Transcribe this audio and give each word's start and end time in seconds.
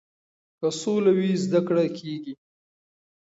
که 0.59 0.67
سوله 0.79 1.11
وي 1.17 1.31
زده 1.43 1.61
کړه 1.67 1.85
کیږي. 1.97 2.33